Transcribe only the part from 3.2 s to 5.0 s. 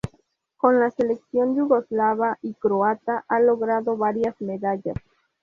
ha logrado varias medallas.